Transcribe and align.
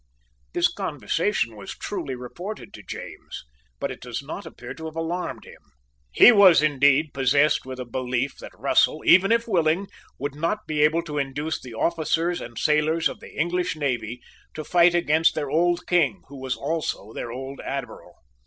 This 0.53 0.67
conversation 0.67 1.55
was 1.55 1.77
truly 1.77 2.15
reported 2.15 2.73
to 2.73 2.81
James; 2.81 3.43
but 3.79 3.91
it 3.91 4.01
does 4.01 4.19
not 4.23 4.47
appear 4.47 4.73
to 4.73 4.85
have 4.85 4.95
alarmed 4.95 5.45
him. 5.45 5.61
He 6.11 6.31
was, 6.31 6.63
indeed, 6.63 7.13
possessed 7.13 7.67
with 7.67 7.79
a 7.79 7.85
belief 7.85 8.39
that 8.39 8.57
Russell, 8.57 9.03
even 9.05 9.31
if 9.31 9.47
willing, 9.47 9.85
would 10.17 10.33
not 10.33 10.65
be 10.65 10.81
able 10.81 11.03
to 11.03 11.19
induce 11.19 11.61
the 11.61 11.75
officers 11.75 12.41
and 12.41 12.57
sailors 12.57 13.07
of 13.07 13.19
the 13.19 13.39
English 13.39 13.75
navy 13.75 14.21
to 14.55 14.63
fight 14.63 14.95
against 14.95 15.35
their 15.35 15.51
old 15.51 15.85
King, 15.85 16.23
who 16.29 16.39
was 16.41 16.55
also 16.55 17.13
their 17.13 17.31
old 17.31 17.61
Admiral. 17.63 18.15